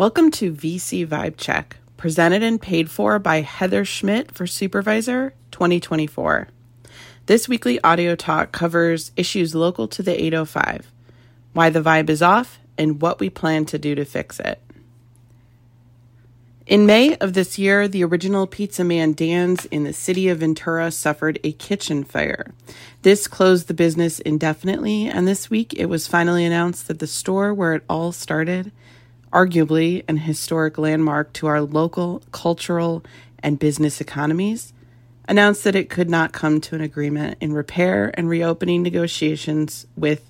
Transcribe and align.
Welcome 0.00 0.30
to 0.30 0.54
VC 0.54 1.06
Vibe 1.06 1.36
Check, 1.36 1.76
presented 1.98 2.42
and 2.42 2.58
paid 2.58 2.90
for 2.90 3.18
by 3.18 3.42
Heather 3.42 3.84
Schmidt 3.84 4.32
for 4.32 4.46
Supervisor 4.46 5.34
2024. 5.50 6.48
This 7.26 7.50
weekly 7.50 7.78
audio 7.84 8.14
talk 8.14 8.50
covers 8.50 9.12
issues 9.14 9.54
local 9.54 9.86
to 9.88 10.02
the 10.02 10.18
805, 10.18 10.90
why 11.52 11.68
the 11.68 11.82
vibe 11.82 12.08
is 12.08 12.22
off, 12.22 12.60
and 12.78 13.02
what 13.02 13.20
we 13.20 13.28
plan 13.28 13.66
to 13.66 13.78
do 13.78 13.94
to 13.94 14.06
fix 14.06 14.40
it. 14.40 14.62
In 16.66 16.86
May 16.86 17.16
of 17.16 17.34
this 17.34 17.58
year, 17.58 17.86
the 17.86 18.02
original 18.02 18.46
Pizza 18.46 18.82
Man 18.82 19.12
Dan's 19.12 19.66
in 19.66 19.84
the 19.84 19.92
city 19.92 20.30
of 20.30 20.38
Ventura 20.38 20.90
suffered 20.92 21.38
a 21.44 21.52
kitchen 21.52 22.04
fire. 22.04 22.54
This 23.02 23.28
closed 23.28 23.68
the 23.68 23.74
business 23.74 24.18
indefinitely, 24.18 25.08
and 25.08 25.28
this 25.28 25.50
week 25.50 25.74
it 25.74 25.90
was 25.90 26.08
finally 26.08 26.46
announced 26.46 26.88
that 26.88 27.00
the 27.00 27.06
store 27.06 27.52
where 27.52 27.74
it 27.74 27.84
all 27.86 28.12
started, 28.12 28.72
arguably 29.32 30.04
an 30.08 30.18
historic 30.18 30.78
landmark 30.78 31.32
to 31.34 31.46
our 31.46 31.60
local 31.60 32.22
cultural 32.32 33.04
and 33.42 33.58
business 33.58 34.00
economies, 34.00 34.72
announced 35.28 35.64
that 35.64 35.76
it 35.76 35.88
could 35.88 36.10
not 36.10 36.32
come 36.32 36.60
to 36.60 36.74
an 36.74 36.80
agreement 36.80 37.38
in 37.40 37.52
repair 37.52 38.10
and 38.14 38.28
reopening 38.28 38.82
negotiations 38.82 39.86
with 39.96 40.28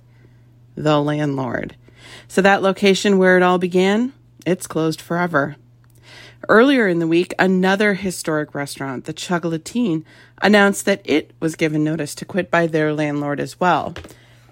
the 0.74 1.00
landlord. 1.00 1.74
So 2.28 2.42
that 2.42 2.62
location 2.62 3.18
where 3.18 3.36
it 3.36 3.42
all 3.42 3.58
began, 3.58 4.12
it's 4.44 4.66
closed 4.66 5.00
forever. 5.00 5.56
Earlier 6.48 6.88
in 6.88 6.98
the 6.98 7.06
week, 7.06 7.34
another 7.38 7.94
historic 7.94 8.54
restaurant, 8.54 9.04
the 9.04 9.14
Chocolatine, 9.14 10.04
announced 10.42 10.84
that 10.86 11.02
it 11.04 11.32
was 11.40 11.54
given 11.54 11.84
notice 11.84 12.14
to 12.16 12.24
quit 12.24 12.50
by 12.50 12.66
their 12.66 12.92
landlord 12.92 13.40
as 13.40 13.60
well. 13.60 13.94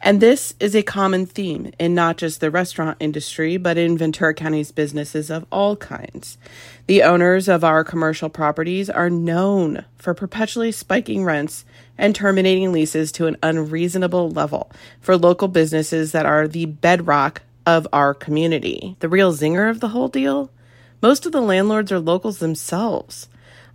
And 0.01 0.21
this 0.21 0.55
is 0.61 0.77
a 0.77 0.83
common 0.83 1.27
theme 1.27 1.73
in 1.79 1.95
not 1.95 2.19
just 2.19 2.41
the 2.41 2.51
restaurant 2.51 2.97
industry, 3.01 3.57
but 3.57 3.77
in 3.77 3.99
Ventura 3.99 4.33
County's 4.33 4.71
businesses 4.71 5.31
of 5.31 5.45
all 5.51 5.77
kinds. 5.77 6.39
The 6.87 7.03
owners 7.03 7.49
of 7.49 7.65
our 7.65 7.85
commercial 7.85 8.29
properties 8.29 8.89
are 8.89 9.11
known 9.11 9.85
for 9.97 10.15
perpetually 10.15 10.73
spiking 10.73 11.25
rents 11.25 11.65
and 11.99 12.15
terminating 12.15 12.73
leases 12.73 13.11
to 13.13 13.27
an 13.27 13.37
unreasonable 13.43 14.31
level 14.31 14.71
for 15.01 15.17
local 15.17 15.49
businesses 15.49 16.13
that 16.13 16.27
are 16.27 16.47
the 16.47 16.67
bedrock 16.67 17.43
of 17.67 17.87
our 17.93 18.15
community. 18.15 18.97
The 19.01 19.09
real 19.09 19.33
zinger 19.33 19.69
of 19.69 19.81
the 19.81 19.89
whole 19.89 20.09
deal? 20.09 20.51
Most 21.03 21.27
of 21.27 21.33
the 21.33 21.41
landlords 21.41 21.93
are 21.93 22.01
locals 22.01 22.39
themselves. 22.39 23.29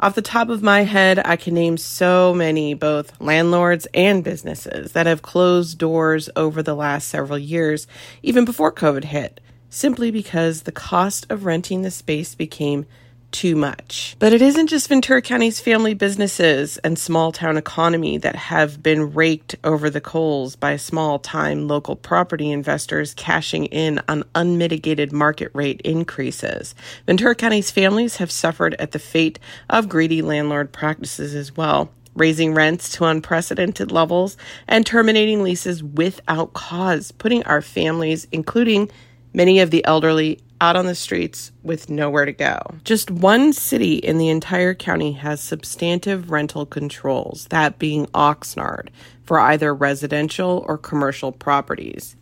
Off 0.03 0.15
the 0.15 0.21
top 0.21 0.49
of 0.49 0.61
my 0.61 0.81
head, 0.81 1.17
I 1.23 1.37
can 1.37 1.53
name 1.53 1.77
so 1.77 2.33
many 2.33 2.73
both 2.73 3.13
landlords 3.21 3.87
and 3.93 4.21
businesses 4.21 4.91
that 4.91 5.05
have 5.05 5.21
closed 5.21 5.77
doors 5.77 6.29
over 6.35 6.61
the 6.61 6.75
last 6.75 7.07
several 7.07 7.39
years, 7.39 7.87
even 8.21 8.43
before 8.43 8.69
COVID 8.69 9.05
hit, 9.05 9.39
simply 9.69 10.11
because 10.11 10.63
the 10.63 10.73
cost 10.73 11.25
of 11.29 11.45
renting 11.45 11.83
the 11.83 11.89
space 11.89 12.35
became 12.35 12.85
too 13.33 13.55
much. 13.55 14.15
But 14.19 14.31
it 14.31 14.41
isn't 14.41 14.67
just 14.67 14.87
Ventura 14.87 15.21
County's 15.21 15.59
family 15.59 15.93
businesses 15.93 16.77
and 16.77 16.97
small 16.97 17.33
town 17.33 17.57
economy 17.57 18.17
that 18.19 18.35
have 18.35 18.81
been 18.81 19.13
raked 19.13 19.55
over 19.63 19.89
the 19.89 19.99
coals 19.99 20.55
by 20.55 20.77
small 20.77 21.19
time 21.19 21.67
local 21.67 21.97
property 21.97 22.51
investors 22.51 23.13
cashing 23.15 23.65
in 23.65 23.99
on 24.07 24.23
unmitigated 24.35 25.11
market 25.11 25.51
rate 25.53 25.81
increases. 25.81 26.75
Ventura 27.05 27.35
County's 27.35 27.71
families 27.71 28.17
have 28.17 28.31
suffered 28.31 28.75
at 28.79 28.91
the 28.91 28.99
fate 28.99 29.39
of 29.69 29.89
greedy 29.89 30.21
landlord 30.21 30.71
practices 30.71 31.35
as 31.35 31.57
well 31.57 31.89
raising 32.15 32.53
rents 32.53 32.91
to 32.91 33.05
unprecedented 33.05 33.91
levels, 33.91 34.37
and 34.67 34.85
terminating 34.85 35.41
leases 35.41 35.83
without 35.83 36.53
cause, 36.53 37.11
putting 37.11 37.43
our 37.45 37.61
families, 37.61 38.27
including 38.31 38.89
many 39.33 39.59
of 39.59 39.71
the 39.71 39.83
elderly, 39.85 40.39
out 40.63 40.77
on 40.77 40.85
the 40.85 40.95
streets 40.95 41.51
with 41.61 41.89
nowhere 41.89 42.23
to 42.23 42.31
go. 42.31 42.57
Just 42.85 43.11
one 43.11 43.51
city 43.51 43.95
in 43.95 44.17
the 44.17 44.29
entire 44.29 44.73
county 44.73 45.11
has 45.11 45.41
substantive 45.41 46.31
rental 46.31 46.65
controls, 46.65 47.47
that 47.49 47.79
being 47.79 48.05
Oxnard, 48.07 48.87
for 49.25 49.39
either 49.39 49.75
residential 49.75 50.63
or 50.65 50.77
commercial 50.77 51.33
properties. 51.33 52.15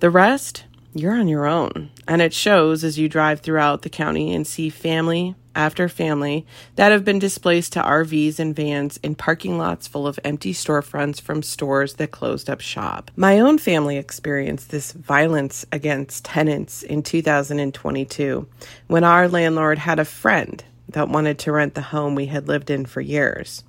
The 0.00 0.10
rest, 0.10 0.64
you're 0.94 1.14
on 1.14 1.28
your 1.28 1.46
own, 1.46 1.90
and 2.06 2.20
it 2.20 2.34
shows 2.34 2.84
as 2.84 2.98
you 2.98 3.08
drive 3.08 3.40
throughout 3.40 3.82
the 3.82 3.90
county 3.90 4.34
and 4.34 4.46
see 4.46 4.68
family, 4.68 5.34
after 5.54 5.88
family 5.88 6.46
that 6.76 6.92
have 6.92 7.04
been 7.04 7.18
displaced 7.18 7.72
to 7.74 7.82
RVs 7.82 8.38
and 8.38 8.54
vans 8.54 8.98
in 9.02 9.14
parking 9.14 9.58
lots 9.58 9.86
full 9.86 10.06
of 10.06 10.18
empty 10.24 10.52
storefronts 10.52 11.20
from 11.20 11.42
stores 11.42 11.94
that 11.94 12.10
closed 12.10 12.48
up 12.48 12.60
shop. 12.60 13.10
My 13.16 13.40
own 13.40 13.58
family 13.58 13.96
experienced 13.96 14.70
this 14.70 14.92
violence 14.92 15.64
against 15.72 16.24
tenants 16.24 16.82
in 16.82 17.02
2022 17.02 18.46
when 18.86 19.04
our 19.04 19.28
landlord 19.28 19.78
had 19.78 19.98
a 19.98 20.04
friend 20.04 20.62
that 20.88 21.08
wanted 21.08 21.38
to 21.40 21.52
rent 21.52 21.74
the 21.74 21.82
home 21.82 22.14
we 22.14 22.26
had 22.26 22.48
lived 22.48 22.70
in 22.70 22.86
for 22.86 23.00
years. 23.00 23.64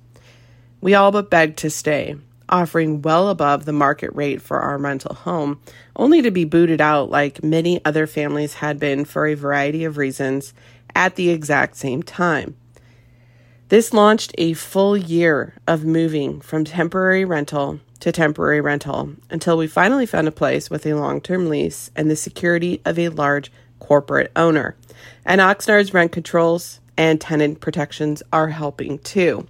We 0.80 0.94
all 0.94 1.12
but 1.12 1.30
begged 1.30 1.58
to 1.58 1.70
stay, 1.70 2.16
offering 2.48 3.02
well 3.02 3.28
above 3.28 3.64
the 3.64 3.72
market 3.72 4.10
rate 4.14 4.42
for 4.42 4.60
our 4.60 4.78
rental 4.78 5.14
home, 5.14 5.60
only 5.96 6.22
to 6.22 6.30
be 6.30 6.44
booted 6.44 6.80
out 6.80 7.10
like 7.10 7.42
many 7.42 7.84
other 7.84 8.06
families 8.06 8.54
had 8.54 8.78
been 8.78 9.04
for 9.04 9.26
a 9.26 9.34
variety 9.34 9.84
of 9.84 9.96
reasons 9.96 10.54
at 10.94 11.16
the 11.16 11.30
exact 11.30 11.76
same 11.76 12.02
time. 12.02 12.56
This 13.68 13.92
launched 13.92 14.32
a 14.36 14.52
full 14.52 14.96
year 14.96 15.54
of 15.66 15.84
moving 15.84 16.40
from 16.40 16.64
temporary 16.64 17.24
rental 17.24 17.80
to 18.00 18.12
temporary 18.12 18.60
rental 18.60 19.14
until 19.30 19.56
we 19.56 19.66
finally 19.66 20.04
found 20.04 20.28
a 20.28 20.32
place 20.32 20.68
with 20.68 20.84
a 20.86 20.94
long 20.94 21.20
term 21.20 21.48
lease 21.48 21.90
and 21.96 22.10
the 22.10 22.16
security 22.16 22.82
of 22.84 22.98
a 22.98 23.08
large 23.08 23.50
corporate 23.78 24.30
owner. 24.36 24.76
And 25.24 25.40
Oxnard's 25.40 25.94
rent 25.94 26.12
controls 26.12 26.80
and 26.96 27.20
tenant 27.20 27.60
protections 27.60 28.22
are 28.32 28.48
helping 28.48 28.98
too. 28.98 29.46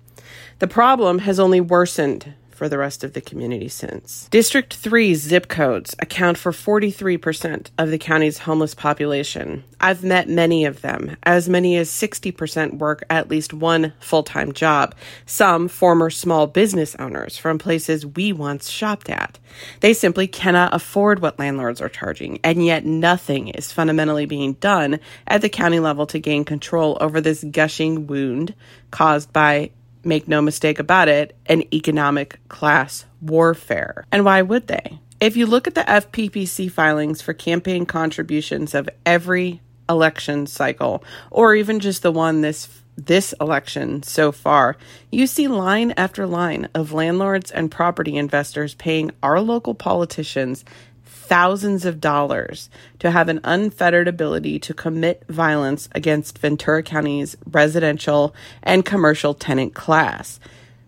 The 0.61 0.69
problem 0.69 1.19
has 1.21 1.41
only 1.41 1.61
worsened 1.61 2.35
for 2.55 2.69
the 2.69 2.79
rest 2.79 3.05
of 3.05 3.13
the 3.13 3.21
community 3.21 3.69
since. 3.69 4.29
District 4.31 4.73
3 4.75 5.15
zip 5.15 5.49
codes 5.49 5.95
account 5.99 6.39
for 6.39 6.53
43% 6.53 7.71
of 7.79 7.91
the 7.91 7.99
county's 7.99 8.39
homeless 8.39 8.75
population. 8.75 9.65
I've 9.81 10.03
met 10.03 10.29
many 10.29 10.65
of 10.65 10.81
them. 10.81 11.17
As 11.25 11.49
many 11.49 11.77
as 11.77 11.91
60% 11.91 12.79
work 12.79 13.05
at 13.11 13.29
least 13.29 13.53
one 13.53 13.93
full 14.01 14.23
time 14.23 14.53
job, 14.53 14.95
some 15.27 15.69
former 15.69 16.11
small 16.11 16.47
business 16.47 16.95
owners 16.97 17.37
from 17.37 17.59
places 17.59 18.07
we 18.07 18.33
once 18.33 18.71
shopped 18.71 19.11
at. 19.11 19.39
They 19.81 19.93
simply 19.93 20.27
cannot 20.27 20.75
afford 20.75 21.21
what 21.21 21.39
landlords 21.39 21.81
are 21.81 21.89
charging, 21.89 22.41
and 22.43 22.65
yet 22.65 22.85
nothing 22.85 23.49
is 23.49 23.73
fundamentally 23.73 24.27
being 24.27 24.55
done 24.55 25.01
at 25.27 25.43
the 25.43 25.49
county 25.49 25.81
level 25.81 26.07
to 26.07 26.19
gain 26.19 26.45
control 26.45 26.97
over 27.01 27.21
this 27.21 27.45
gushing 27.45 28.07
wound 28.07 28.55
caused 28.91 29.33
by 29.33 29.71
make 30.07 30.29
no 30.29 30.43
mistake 30.43 30.79
about 30.79 31.09
it, 31.09 31.37
an 31.47 31.63
economic 31.75 32.39
class 32.49 33.05
warfare. 33.21 34.05
And 34.13 34.25
why 34.25 34.43
would 34.43 34.67
they? 34.67 34.99
If 35.21 35.37
you 35.37 35.47
look 35.47 35.67
at 35.67 35.75
the 35.75 35.83
FPPC 35.83 36.71
filings 36.71 37.23
for 37.23 37.33
campaign 37.33 37.87
contributions 37.87 38.75
of 38.75 38.89
every 39.07 39.61
election 39.89 40.47
cycle, 40.47 41.05
or 41.31 41.55
even 41.55 41.81
just 41.81 42.03
the 42.03 42.13
one 42.13 42.41
this 42.41 42.69
this 42.97 43.35
election 43.41 44.03
so 44.03 44.31
far, 44.31 44.77
you 45.11 45.27
see 45.27 45.49
line 45.49 45.93
after 45.97 46.27
line 46.27 46.69
of 46.75 46.93
landlords 46.93 47.51
and 47.51 47.71
property 47.71 48.17
investors 48.17 48.75
paying 48.75 49.11
our 49.23 49.41
local 49.41 49.75
politicians 49.75 50.65
thousands 51.25 51.85
of 51.85 52.01
dollars 52.01 52.69
to 52.99 53.11
have 53.11 53.29
an 53.29 53.41
unfettered 53.45 54.07
ability 54.07 54.59
to 54.61 54.75
commit 54.75 55.25
violence 55.29 55.89
against 55.93 56.39
Ventura 56.39 56.83
County's 56.83 57.37
residential 57.51 58.35
and 58.63 58.85
commercial 58.85 59.35
tenant 59.35 59.75
class. 59.75 60.39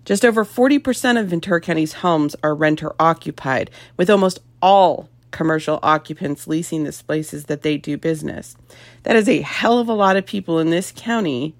Just 0.04 0.24
over 0.24 0.44
40% 0.44 1.18
of 1.18 1.28
Ventura 1.28 1.60
County's 1.60 1.94
homes 1.94 2.36
are 2.42 2.54
renter 2.54 2.94
occupied, 3.00 3.70
with 3.96 4.08
almost 4.08 4.38
all 4.62 5.08
commercial 5.30 5.80
occupants 5.82 6.46
leasing 6.46 6.84
the 6.84 7.02
places 7.06 7.46
that 7.46 7.62
they 7.62 7.76
do 7.76 7.96
business. 7.96 8.56
That 9.02 9.16
is 9.16 9.28
a 9.28 9.40
hell 9.40 9.78
of 9.78 9.88
a 9.88 9.94
lot 9.94 10.16
of 10.16 10.24
people 10.24 10.58
in 10.60 10.70
this 10.70 10.92
county 10.94 11.54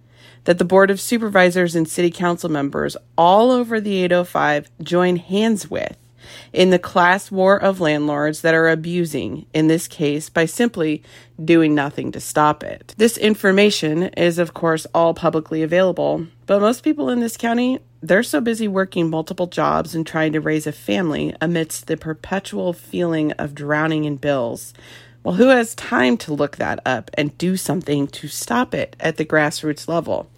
that 0.44 0.58
the 0.58 0.64
Board 0.64 0.90
of 0.90 1.00
Supervisors 1.00 1.75
and 1.75 1.88
City 1.88 2.11
Council 2.11 2.49
members 2.49 2.96
all 3.19 3.50
over 3.50 3.81
the 3.81 3.96
805 4.05 4.70
join 4.81 5.17
hands 5.17 5.69
with 5.69 5.96
in 6.52 6.70
the 6.70 6.78
class 6.78 7.30
war 7.30 7.56
of 7.60 7.80
landlords 7.80 8.40
that 8.40 8.54
are 8.54 8.68
abusing, 8.68 9.46
in 9.52 9.68
this 9.68 9.88
case, 9.88 10.28
by 10.28 10.44
simply 10.44 11.02
doing 11.42 11.74
nothing 11.74 12.12
to 12.12 12.20
stop 12.20 12.62
it. 12.62 12.94
This 12.96 13.18
information 13.18 14.04
is, 14.04 14.38
of 14.38 14.54
course, 14.54 14.86
all 14.94 15.14
publicly 15.14 15.62
available, 15.62 16.26
but 16.46 16.60
most 16.60 16.82
people 16.82 17.10
in 17.10 17.20
this 17.20 17.36
county, 17.36 17.80
they're 18.00 18.22
so 18.22 18.40
busy 18.40 18.68
working 18.68 19.10
multiple 19.10 19.46
jobs 19.46 19.94
and 19.94 20.06
trying 20.06 20.32
to 20.32 20.40
raise 20.40 20.66
a 20.66 20.72
family 20.72 21.34
amidst 21.40 21.86
the 21.86 21.96
perpetual 21.96 22.72
feeling 22.72 23.32
of 23.32 23.54
drowning 23.54 24.04
in 24.04 24.16
bills. 24.16 24.72
Well, 25.22 25.34
who 25.34 25.48
has 25.48 25.74
time 25.74 26.16
to 26.18 26.32
look 26.32 26.56
that 26.56 26.80
up 26.86 27.10
and 27.14 27.36
do 27.36 27.56
something 27.56 28.06
to 28.08 28.28
stop 28.28 28.74
it 28.74 28.94
at 29.00 29.16
the 29.16 29.24
grassroots 29.24 29.88
level? 29.88 30.30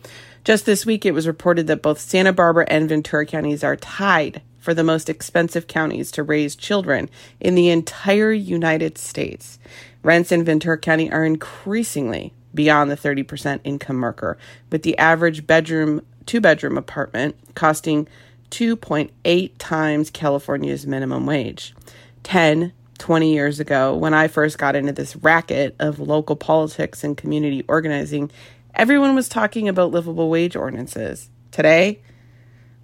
Just 0.44 0.64
this 0.64 0.86
week, 0.86 1.04
it 1.04 1.12
was 1.12 1.26
reported 1.26 1.66
that 1.66 1.82
both 1.82 2.00
Santa 2.00 2.32
Barbara 2.32 2.64
and 2.70 2.88
Ventura 2.88 3.26
counties 3.26 3.62
are 3.62 3.76
tied 3.76 4.40
for 4.58 4.74
the 4.74 4.84
most 4.84 5.08
expensive 5.08 5.66
counties 5.66 6.10
to 6.12 6.22
raise 6.22 6.56
children 6.56 7.08
in 7.40 7.54
the 7.54 7.70
entire 7.70 8.32
United 8.32 8.98
States. 8.98 9.58
Rents 10.02 10.32
in 10.32 10.44
Ventura 10.44 10.78
County 10.78 11.10
are 11.10 11.24
increasingly 11.24 12.32
beyond 12.54 12.90
the 12.90 12.96
30% 12.96 13.60
income 13.64 13.98
marker, 13.98 14.38
with 14.70 14.82
the 14.82 14.96
average 14.98 15.46
bedroom, 15.46 16.00
two 16.26 16.40
bedroom 16.40 16.76
apartment 16.76 17.36
costing 17.54 18.08
2.8 18.50 19.52
times 19.58 20.10
California's 20.10 20.86
minimum 20.86 21.26
wage. 21.26 21.74
10, 22.22 22.72
20 22.98 23.32
years 23.32 23.60
ago, 23.60 23.94
when 23.94 24.14
I 24.14 24.28
first 24.28 24.58
got 24.58 24.74
into 24.74 24.92
this 24.92 25.16
racket 25.16 25.76
of 25.78 26.00
local 26.00 26.36
politics 26.36 27.04
and 27.04 27.16
community 27.16 27.64
organizing, 27.68 28.30
everyone 28.74 29.14
was 29.14 29.28
talking 29.28 29.68
about 29.68 29.90
livable 29.90 30.30
wage 30.30 30.56
ordinances. 30.56 31.30
Today, 31.50 32.00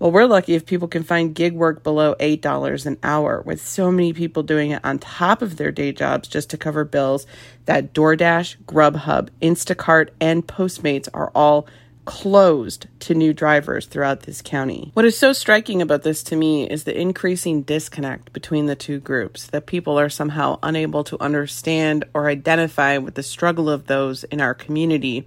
well, 0.04 0.12
we're 0.12 0.26
lucky 0.26 0.52
if 0.52 0.66
people 0.66 0.86
can 0.86 1.02
find 1.02 1.34
gig 1.34 1.54
work 1.54 1.82
below 1.82 2.14
$8 2.20 2.84
an 2.84 2.98
hour, 3.02 3.40
with 3.40 3.66
so 3.66 3.90
many 3.90 4.12
people 4.12 4.42
doing 4.42 4.72
it 4.72 4.84
on 4.84 4.98
top 4.98 5.40
of 5.40 5.56
their 5.56 5.72
day 5.72 5.92
jobs 5.92 6.28
just 6.28 6.50
to 6.50 6.58
cover 6.58 6.84
bills 6.84 7.26
that 7.64 7.94
DoorDash, 7.94 8.56
Grubhub, 8.66 9.30
Instacart, 9.40 10.10
and 10.20 10.46
Postmates 10.46 11.08
are 11.14 11.32
all 11.34 11.66
closed 12.04 12.86
to 13.00 13.14
new 13.14 13.32
drivers 13.32 13.86
throughout 13.86 14.24
this 14.24 14.42
county. 14.42 14.90
What 14.92 15.06
is 15.06 15.16
so 15.16 15.32
striking 15.32 15.80
about 15.80 16.02
this 16.02 16.22
to 16.24 16.36
me 16.36 16.68
is 16.68 16.84
the 16.84 17.00
increasing 17.00 17.62
disconnect 17.62 18.30
between 18.34 18.66
the 18.66 18.76
two 18.76 19.00
groups, 19.00 19.46
that 19.46 19.64
people 19.64 19.98
are 19.98 20.10
somehow 20.10 20.58
unable 20.62 21.04
to 21.04 21.18
understand 21.18 22.04
or 22.12 22.28
identify 22.28 22.98
with 22.98 23.14
the 23.14 23.22
struggle 23.22 23.70
of 23.70 23.86
those 23.86 24.24
in 24.24 24.42
our 24.42 24.52
community. 24.52 25.26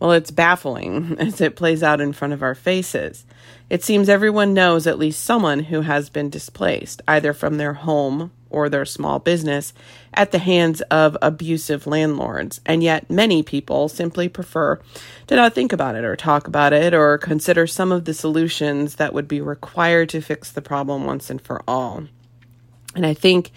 Well, 0.00 0.10
it's 0.10 0.32
baffling 0.32 1.16
as 1.20 1.40
it 1.40 1.54
plays 1.54 1.84
out 1.84 2.00
in 2.00 2.12
front 2.12 2.34
of 2.34 2.42
our 2.42 2.56
faces. 2.56 3.24
It 3.68 3.82
seems 3.82 4.08
everyone 4.08 4.54
knows 4.54 4.86
at 4.86 4.98
least 4.98 5.24
someone 5.24 5.60
who 5.60 5.80
has 5.80 6.08
been 6.08 6.30
displaced, 6.30 7.02
either 7.08 7.32
from 7.32 7.56
their 7.56 7.74
home 7.74 8.30
or 8.48 8.68
their 8.68 8.84
small 8.84 9.18
business 9.18 9.72
at 10.14 10.30
the 10.30 10.38
hands 10.38 10.82
of 10.82 11.16
abusive 11.20 11.84
landlords. 11.86 12.60
And 12.64 12.82
yet, 12.82 13.10
many 13.10 13.42
people 13.42 13.88
simply 13.88 14.28
prefer 14.28 14.80
to 15.26 15.34
not 15.34 15.54
think 15.54 15.72
about 15.72 15.96
it 15.96 16.04
or 16.04 16.14
talk 16.14 16.46
about 16.46 16.72
it 16.72 16.94
or 16.94 17.18
consider 17.18 17.66
some 17.66 17.90
of 17.90 18.04
the 18.04 18.14
solutions 18.14 18.96
that 18.96 19.12
would 19.12 19.26
be 19.26 19.40
required 19.40 20.10
to 20.10 20.20
fix 20.20 20.52
the 20.52 20.62
problem 20.62 21.04
once 21.04 21.28
and 21.28 21.40
for 21.40 21.62
all. 21.66 22.04
And 22.94 23.04
I 23.04 23.14
think. 23.14 23.50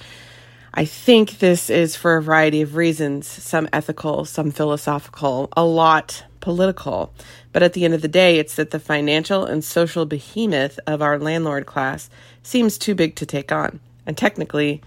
I 0.72 0.86
think 0.86 1.40
this 1.40 1.72
is 1.72 1.96
for 1.96 2.16
a 2.16 2.22
variety 2.22 2.62
of 2.62 2.76
reasons, 2.76 3.26
some 3.28 3.68
ethical, 3.74 4.24
some 4.24 4.52
philosophical, 4.52 5.50
a 5.58 5.66
lot 5.66 6.24
political. 6.40 7.14
But 7.52 7.64
at 7.64 7.74
the 7.74 7.86
end 7.86 7.94
of 7.94 8.02
the 8.02 8.08
day, 8.08 8.40
it's 8.40 8.56
that 8.56 8.72
the 8.72 8.80
financial 8.80 9.46
and 9.46 9.64
social 9.64 10.06
behemoth 10.06 10.80
of 10.88 11.02
our 11.02 11.20
landlord 11.20 11.66
class 11.66 12.10
seems 12.44 12.78
too 12.78 12.96
big 12.96 13.16
to 13.16 13.26
take 13.26 13.52
on. 13.52 13.80
And 14.06 14.18
technically, 14.18 14.82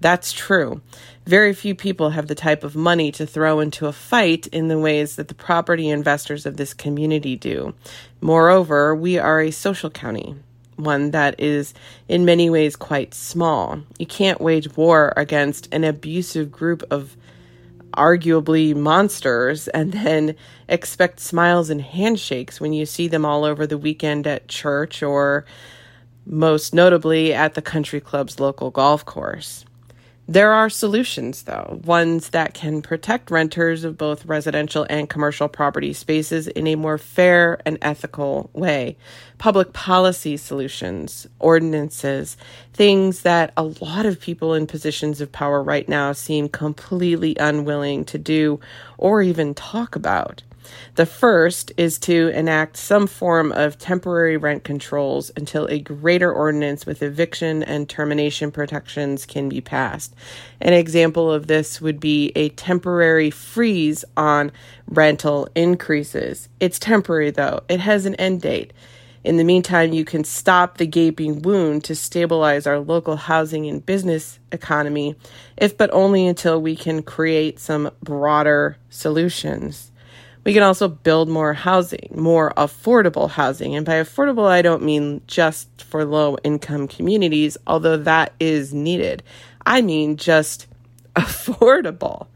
that's 0.00 0.32
true. 0.32 0.80
Very 1.26 1.52
few 1.52 1.74
people 1.74 2.10
have 2.10 2.28
the 2.28 2.34
type 2.34 2.62
of 2.62 2.76
money 2.76 3.10
to 3.12 3.26
throw 3.26 3.60
into 3.60 3.86
a 3.86 3.92
fight 3.92 4.46
in 4.48 4.68
the 4.68 4.78
ways 4.78 5.16
that 5.16 5.28
the 5.28 5.34
property 5.34 5.88
investors 5.88 6.46
of 6.46 6.56
this 6.56 6.72
community 6.72 7.36
do. 7.36 7.74
Moreover, 8.20 8.94
we 8.94 9.18
are 9.18 9.40
a 9.40 9.50
social 9.50 9.90
county, 9.90 10.36
one 10.76 11.10
that 11.10 11.38
is 11.38 11.74
in 12.08 12.24
many 12.24 12.48
ways 12.48 12.76
quite 12.76 13.12
small. 13.12 13.80
You 13.98 14.06
can't 14.06 14.40
wage 14.40 14.76
war 14.76 15.12
against 15.16 15.68
an 15.72 15.84
abusive 15.84 16.52
group 16.52 16.84
of 16.90 17.16
arguably 17.92 18.74
monsters 18.74 19.68
and 19.68 19.92
then 19.92 20.36
expect 20.68 21.20
smiles 21.20 21.70
and 21.70 21.80
handshakes 21.80 22.60
when 22.60 22.72
you 22.72 22.86
see 22.86 23.08
them 23.08 23.24
all 23.24 23.44
over 23.44 23.66
the 23.66 23.78
weekend 23.78 24.26
at 24.26 24.48
church 24.48 25.02
or 25.02 25.44
most 26.26 26.74
notably 26.74 27.32
at 27.32 27.54
the 27.54 27.62
country 27.62 28.00
club's 28.00 28.38
local 28.38 28.70
golf 28.70 29.04
course. 29.04 29.64
There 30.30 30.52
are 30.52 30.68
solutions, 30.68 31.44
though, 31.44 31.80
ones 31.86 32.28
that 32.30 32.52
can 32.52 32.82
protect 32.82 33.30
renters 33.30 33.82
of 33.82 33.96
both 33.96 34.26
residential 34.26 34.86
and 34.90 35.08
commercial 35.08 35.48
property 35.48 35.94
spaces 35.94 36.48
in 36.48 36.66
a 36.66 36.74
more 36.74 36.98
fair 36.98 37.62
and 37.64 37.78
ethical 37.80 38.50
way. 38.52 38.98
Public 39.38 39.72
policy 39.72 40.36
solutions, 40.36 41.26
ordinances, 41.38 42.36
things 42.74 43.22
that 43.22 43.54
a 43.56 43.62
lot 43.62 44.04
of 44.04 44.20
people 44.20 44.52
in 44.52 44.66
positions 44.66 45.22
of 45.22 45.32
power 45.32 45.62
right 45.62 45.88
now 45.88 46.12
seem 46.12 46.50
completely 46.50 47.34
unwilling 47.40 48.04
to 48.04 48.18
do 48.18 48.60
or 48.98 49.22
even 49.22 49.54
talk 49.54 49.96
about. 49.96 50.42
The 50.94 51.06
first 51.06 51.72
is 51.76 51.98
to 52.00 52.28
enact 52.28 52.76
some 52.76 53.06
form 53.06 53.52
of 53.52 53.78
temporary 53.78 54.36
rent 54.36 54.64
controls 54.64 55.30
until 55.36 55.66
a 55.66 55.78
greater 55.78 56.32
ordinance 56.32 56.86
with 56.86 57.02
eviction 57.02 57.62
and 57.62 57.88
termination 57.88 58.50
protections 58.50 59.26
can 59.26 59.48
be 59.48 59.60
passed. 59.60 60.14
An 60.60 60.72
example 60.72 61.30
of 61.32 61.46
this 61.46 61.80
would 61.80 62.00
be 62.00 62.32
a 62.34 62.48
temporary 62.50 63.30
freeze 63.30 64.04
on 64.16 64.52
rental 64.86 65.48
increases. 65.54 66.48
It's 66.60 66.78
temporary 66.78 67.30
though, 67.30 67.62
it 67.68 67.80
has 67.80 68.06
an 68.06 68.14
end 68.16 68.42
date. 68.42 68.72
In 69.24 69.36
the 69.36 69.44
meantime, 69.44 69.92
you 69.92 70.04
can 70.04 70.24
stop 70.24 70.78
the 70.78 70.86
gaping 70.86 71.42
wound 71.42 71.84
to 71.84 71.94
stabilize 71.94 72.66
our 72.66 72.78
local 72.78 73.16
housing 73.16 73.66
and 73.66 73.84
business 73.84 74.38
economy, 74.52 75.16
if 75.56 75.76
but 75.76 75.90
only 75.92 76.26
until 76.26 76.62
we 76.62 76.76
can 76.76 77.02
create 77.02 77.58
some 77.58 77.90
broader 78.02 78.78
solutions. 78.88 79.90
We 80.48 80.54
can 80.54 80.62
also 80.62 80.88
build 80.88 81.28
more 81.28 81.52
housing, 81.52 82.08
more 82.14 82.54
affordable 82.56 83.28
housing. 83.28 83.76
And 83.76 83.84
by 83.84 83.96
affordable, 83.96 84.46
I 84.48 84.62
don't 84.62 84.82
mean 84.82 85.20
just 85.26 85.68
for 85.82 86.06
low 86.06 86.38
income 86.42 86.88
communities, 86.88 87.58
although 87.66 87.98
that 87.98 88.32
is 88.40 88.72
needed. 88.72 89.22
I 89.66 89.82
mean 89.82 90.16
just 90.16 90.66
affordable. 91.16 92.28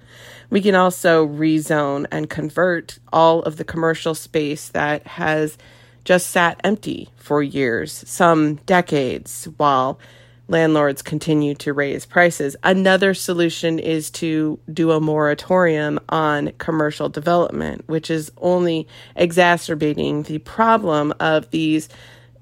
We 0.51 0.61
can 0.61 0.75
also 0.75 1.27
rezone 1.27 2.05
and 2.13 2.29
convert 2.29 2.99
all 3.15 3.41
of 3.45 3.57
the 3.57 3.65
commercial 3.65 4.15
space 4.15 4.69
that 4.69 5.07
has 5.07 5.57
just 6.05 6.27
sat 6.27 6.61
empty 6.63 7.09
for 7.17 7.43
years, 7.43 8.05
some 8.07 8.57
decades, 8.67 9.49
while 9.57 9.99
landlords 10.49 11.03
continue 11.03 11.55
to 11.55 11.73
raise 11.73 12.05
prices. 12.05 12.57
Another 12.63 13.15
solution 13.15 13.79
is 13.79 14.11
to 14.11 14.59
do 14.73 14.91
a 14.91 15.01
moratorium 15.01 15.99
on 16.09 16.53
commercial 16.59 17.09
development, 17.09 17.89
which 17.89 18.11
is 18.11 18.31
only 18.39 18.87
exacerbating 19.17 20.25
the 20.25 20.39
problem 20.39 21.13
of 21.21 21.51
these 21.51 21.89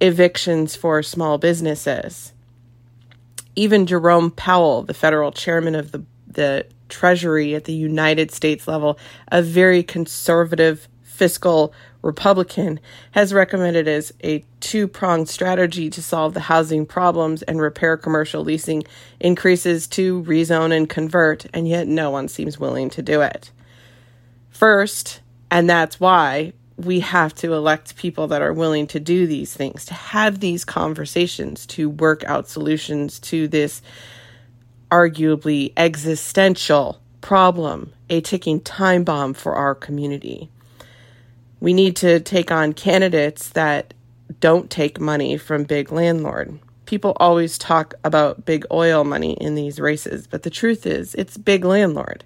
evictions 0.00 0.74
for 0.74 1.02
small 1.02 1.38
businesses. 1.38 2.32
Even 3.54 3.86
Jerome 3.86 4.30
Powell, 4.30 4.82
the 4.82 4.94
federal 4.94 5.32
chairman 5.32 5.74
of 5.74 5.92
the, 5.92 6.04
the 6.26 6.66
Treasury 6.88 7.54
at 7.54 7.64
the 7.64 7.72
United 7.72 8.30
States 8.30 8.66
level, 8.66 8.98
a 9.30 9.42
very 9.42 9.82
conservative 9.82 10.88
fiscal 11.20 11.70
Republican, 12.00 12.80
has 13.10 13.34
recommended 13.34 13.86
as 13.86 14.10
a 14.24 14.42
two 14.60 14.88
pronged 14.88 15.28
strategy 15.28 15.90
to 15.90 16.02
solve 16.02 16.32
the 16.32 16.40
housing 16.40 16.86
problems 16.86 17.42
and 17.42 17.60
repair 17.60 17.98
commercial 17.98 18.42
leasing 18.42 18.82
increases 19.20 19.86
to 19.86 20.22
rezone 20.22 20.74
and 20.74 20.88
convert, 20.88 21.44
and 21.52 21.68
yet 21.68 21.86
no 21.86 22.08
one 22.10 22.26
seems 22.26 22.58
willing 22.58 22.88
to 22.88 23.02
do 23.02 23.20
it. 23.20 23.50
First, 24.48 25.20
and 25.50 25.68
that's 25.68 26.00
why 26.00 26.54
we 26.78 27.00
have 27.00 27.34
to 27.34 27.52
elect 27.52 27.96
people 27.96 28.26
that 28.28 28.40
are 28.40 28.54
willing 28.54 28.86
to 28.86 28.98
do 28.98 29.26
these 29.26 29.52
things, 29.52 29.84
to 29.84 29.92
have 29.92 30.40
these 30.40 30.64
conversations, 30.64 31.66
to 31.66 31.90
work 31.90 32.24
out 32.24 32.48
solutions 32.48 33.18
to 33.18 33.46
this 33.46 33.82
arguably 34.90 35.74
existential 35.76 36.98
problem, 37.20 37.92
a 38.08 38.22
ticking 38.22 38.58
time 38.58 39.04
bomb 39.04 39.34
for 39.34 39.54
our 39.54 39.74
community. 39.74 40.48
We 41.60 41.74
need 41.74 41.96
to 41.96 42.20
take 42.20 42.50
on 42.50 42.72
candidates 42.72 43.50
that 43.50 43.94
don't 44.40 44.70
take 44.70 44.98
money 44.98 45.36
from 45.36 45.64
big 45.64 45.92
landlord. 45.92 46.58
People 46.86 47.12
always 47.16 47.58
talk 47.58 47.94
about 48.02 48.46
big 48.46 48.64
oil 48.72 49.04
money 49.04 49.34
in 49.34 49.54
these 49.54 49.78
races, 49.78 50.26
but 50.26 50.42
the 50.42 50.50
truth 50.50 50.86
is 50.86 51.14
it's 51.14 51.36
big 51.36 51.64
landlord. 51.64 52.24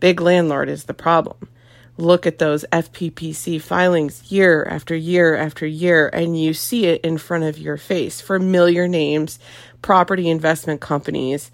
Big 0.00 0.20
landlord 0.20 0.68
is 0.68 0.84
the 0.84 0.94
problem. 0.94 1.48
Look 1.96 2.26
at 2.26 2.38
those 2.40 2.64
FPPC 2.72 3.62
filings 3.62 4.32
year 4.32 4.64
after 4.64 4.96
year 4.96 5.36
after 5.36 5.64
year, 5.64 6.08
and 6.12 6.38
you 6.38 6.52
see 6.52 6.86
it 6.86 7.00
in 7.02 7.18
front 7.18 7.44
of 7.44 7.56
your 7.56 7.76
face. 7.76 8.20
Familiar 8.20 8.88
names, 8.88 9.38
property 9.80 10.28
investment 10.28 10.80
companies, 10.80 11.52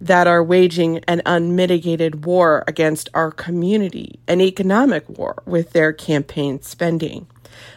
that 0.00 0.26
are 0.26 0.42
waging 0.42 0.98
an 1.08 1.22
unmitigated 1.24 2.24
war 2.24 2.64
against 2.66 3.08
our 3.14 3.30
community, 3.30 4.20
an 4.28 4.40
economic 4.40 5.08
war 5.08 5.42
with 5.46 5.72
their 5.72 5.92
campaign 5.92 6.60
spending. 6.62 7.26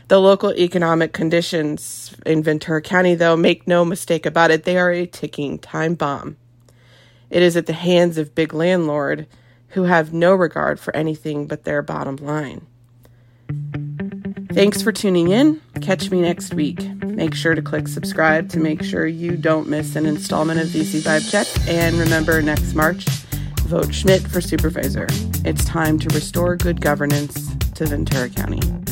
The 0.09 0.19
local 0.19 0.53
economic 0.53 1.13
conditions 1.13 2.15
in 2.25 2.43
Ventura 2.43 2.81
County, 2.81 3.15
though, 3.15 3.37
make 3.37 3.67
no 3.67 3.85
mistake 3.85 4.25
about 4.25 4.51
it, 4.51 4.63
they 4.63 4.77
are 4.77 4.91
a 4.91 5.05
ticking 5.05 5.59
time 5.59 5.93
bomb. 5.93 6.35
It 7.29 7.43
is 7.43 7.55
at 7.55 7.67
the 7.67 7.73
hands 7.73 8.17
of 8.17 8.35
big 8.35 8.53
landlord 8.53 9.27
who 9.69 9.83
have 9.83 10.11
no 10.11 10.33
regard 10.33 10.79
for 10.79 10.95
anything 10.95 11.47
but 11.47 11.63
their 11.63 11.81
bottom 11.81 12.15
line. 12.15 12.65
Thanks 14.51 14.81
for 14.81 14.91
tuning 14.91 15.29
in. 15.29 15.61
Catch 15.79 16.09
me 16.09 16.21
next 16.21 16.55
week. 16.55 16.81
Make 17.03 17.35
sure 17.35 17.53
to 17.53 17.61
click 17.61 17.87
subscribe 17.87 18.49
to 18.49 18.59
make 18.59 18.83
sure 18.83 19.05
you 19.05 19.37
don't 19.37 19.67
miss 19.69 19.95
an 19.95 20.05
installment 20.05 20.59
of 20.59 20.67
VC 20.67 21.01
Vibe 21.01 21.29
Check. 21.29 21.47
And 21.67 21.97
remember, 21.97 22.41
next 22.41 22.73
March, 22.73 23.05
Vote 23.67 23.93
Schmidt 23.93 24.23
for 24.23 24.41
supervisor. 24.41 25.05
It's 25.45 25.63
time 25.65 25.99
to 25.99 26.13
restore 26.15 26.55
good 26.55 26.81
governance 26.81 27.55
to 27.75 27.85
Ventura 27.85 28.29
County. 28.29 28.78